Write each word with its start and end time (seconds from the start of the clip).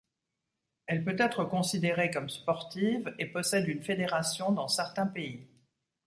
Elle 0.87 1.03
peut 1.05 1.15
être 1.19 1.45
considérée 1.45 2.09
comme 2.09 2.27
sportive 2.31 3.13
et 3.19 3.27
possède 3.27 3.67
une 3.67 3.83
fédération 3.83 4.51
dans 4.51 4.67
certains 4.67 5.05
pays. 5.05 5.47